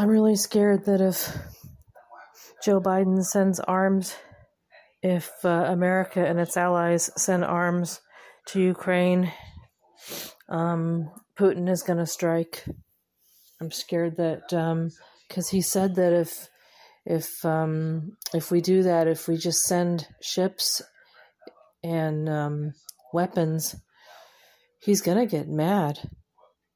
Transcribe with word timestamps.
I'm 0.00 0.08
really 0.08 0.36
scared 0.36 0.84
that 0.84 1.00
if 1.00 1.36
Joe 2.62 2.80
Biden 2.80 3.24
sends 3.24 3.58
arms, 3.58 4.14
if 5.02 5.28
uh, 5.44 5.48
America 5.48 6.24
and 6.24 6.38
its 6.38 6.56
allies 6.56 7.10
send 7.20 7.44
arms 7.44 8.00
to 8.46 8.60
Ukraine, 8.60 9.32
um, 10.48 11.10
Putin 11.36 11.68
is 11.68 11.82
going 11.82 11.98
to 11.98 12.06
strike. 12.06 12.64
I'm 13.60 13.72
scared 13.72 14.18
that 14.18 14.42
because 14.48 15.46
um, 15.46 15.50
he 15.50 15.60
said 15.60 15.96
that 15.96 16.12
if 16.12 16.48
if 17.04 17.44
um, 17.44 18.12
if 18.32 18.52
we 18.52 18.60
do 18.60 18.84
that, 18.84 19.08
if 19.08 19.26
we 19.26 19.36
just 19.36 19.62
send 19.62 20.06
ships 20.22 20.80
and 21.82 22.28
um, 22.28 22.72
weapons, 23.12 23.74
he's 24.78 25.00
gonna 25.00 25.26
get 25.26 25.48
mad. 25.48 25.98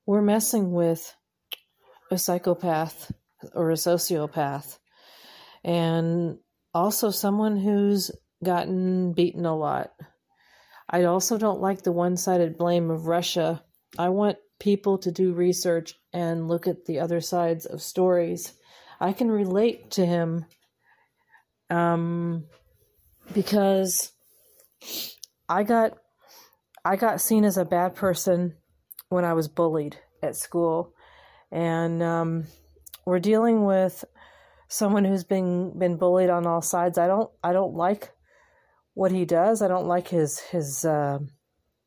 We're 0.07 0.23
messing 0.23 0.73
with 0.73 1.15
a 2.13 2.19
psychopath 2.19 3.11
or 3.55 3.71
a 3.71 3.75
sociopath, 3.75 4.79
and 5.65 6.39
also 6.75 7.11
someone 7.11 7.57
who's 7.57 8.11
gotten 8.45 9.13
beaten 9.13 9.47
a 9.47 9.57
lot. 9.57 9.91
I 10.89 11.05
also 11.05 11.39
don't 11.39 11.61
like 11.61 11.83
the 11.83 11.93
one 11.93 12.17
sided 12.17 12.59
blame 12.59 12.91
of 12.91 13.07
Russia. 13.07 13.65
I 13.99 14.11
want 14.11 14.37
people 14.61 14.99
to 14.99 15.11
do 15.11 15.33
research 15.33 15.95
and 16.13 16.49
look 16.49 16.67
at 16.67 16.85
the 16.85 17.01
other 17.01 17.21
sides 17.21 17.67
of 17.67 17.83
stories. 17.83 18.53
I 19.01 19.13
can 19.13 19.31
relate 19.31 19.93
to 19.93 20.07
him 20.07 20.45
um, 21.71 22.45
because 23.33 24.13
I 25.49 25.63
got 25.63 25.99
I 26.85 26.97
got 26.97 27.21
seen 27.21 27.45
as 27.45 27.57
a 27.57 27.65
bad 27.65 27.95
person 27.95 28.57
when 29.09 29.25
I 29.25 29.35
was 29.35 29.49
bullied 29.49 29.97
at 30.23 30.37
school, 30.37 30.95
and 31.53 32.03
um, 32.03 32.45
we're 33.05 33.21
dealing 33.21 33.65
with 33.65 34.05
someone 34.69 35.05
who's 35.05 35.25
been 35.25 35.79
been 35.79 35.99
bullied 35.99 36.31
on 36.31 36.47
all 36.47 36.63
sides. 36.63 36.99
I 36.99 37.07
don't 37.07 37.31
I 37.45 37.53
don't 37.53 37.75
like 37.75 38.11
what 38.95 39.13
he 39.13 39.25
does. 39.25 39.63
I 39.63 39.69
don't 39.69 39.87
like 39.87 40.09
his 40.09 40.39
his. 40.41 40.85
Uh, 40.85 41.19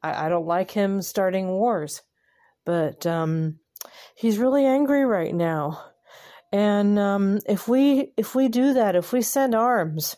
I, 0.03 0.28
I 0.28 0.30
don't 0.30 0.45
like 0.45 0.72
him 0.72 1.02
starting 1.02 1.48
wars, 1.48 2.03
but 2.64 3.06
um, 3.06 3.59
he's 4.16 4.38
really 4.38 4.66
angry 4.66 5.03
right 5.03 5.34
now. 5.34 5.84
And 6.53 7.00
um, 7.00 7.40
if 7.47 7.68
we 7.68 8.14
if 8.18 8.36
we 8.36 8.47
do 8.47 8.73
that, 8.73 8.95
if 8.95 9.12
we 9.12 9.23
send 9.23 9.56
arms, 9.56 10.16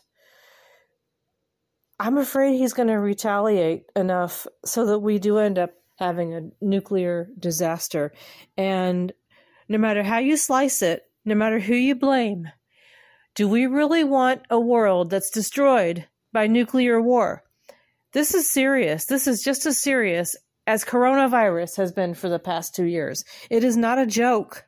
I'm 1.98 2.18
afraid 2.18 2.58
he's 2.58 2.74
going 2.74 2.88
to 2.88 2.98
retaliate 2.98 3.86
enough 3.96 4.46
so 4.64 4.86
that 4.86 4.98
we 4.98 5.18
do 5.18 5.38
end 5.38 5.58
up 5.58 5.70
having 5.98 6.34
a 6.34 6.50
nuclear 6.60 7.28
disaster. 7.38 8.12
And 8.56 9.12
no 9.68 9.78
matter 9.78 10.02
how 10.02 10.18
you 10.18 10.36
slice 10.36 10.82
it, 10.82 11.02
no 11.24 11.34
matter 11.34 11.58
who 11.58 11.74
you 11.74 11.94
blame, 11.94 12.48
do 13.34 13.48
we 13.48 13.66
really 13.66 14.02
want 14.02 14.42
a 14.50 14.58
world 14.58 15.10
that's 15.10 15.30
destroyed 15.30 16.06
by 16.32 16.46
nuclear 16.46 17.00
war? 17.00 17.44
This 18.12 18.34
is 18.34 18.48
serious. 18.48 19.04
This 19.04 19.26
is 19.26 19.42
just 19.42 19.66
as 19.66 19.78
serious 19.78 20.34
as 20.66 20.84
coronavirus 20.84 21.76
has 21.76 21.92
been 21.92 22.14
for 22.14 22.28
the 22.28 22.38
past 22.38 22.74
two 22.74 22.84
years. 22.84 23.24
It 23.50 23.64
is 23.64 23.76
not 23.76 23.98
a 23.98 24.06
joke. 24.06 24.66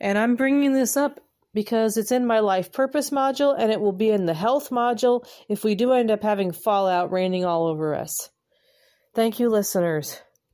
And 0.00 0.18
I'm 0.18 0.36
bringing 0.36 0.72
this 0.72 0.96
up 0.96 1.20
because 1.54 1.96
it's 1.96 2.12
in 2.12 2.26
my 2.26 2.40
life 2.40 2.72
purpose 2.72 3.10
module 3.10 3.54
and 3.56 3.70
it 3.70 3.80
will 3.80 3.92
be 3.92 4.10
in 4.10 4.26
the 4.26 4.34
health 4.34 4.70
module 4.70 5.24
if 5.48 5.64
we 5.64 5.74
do 5.74 5.92
end 5.92 6.10
up 6.10 6.22
having 6.22 6.52
fallout 6.52 7.12
raining 7.12 7.44
all 7.44 7.66
over 7.66 7.94
us. 7.94 8.28
Thank 9.14 9.38
you, 9.38 9.48
listeners. 9.48 10.20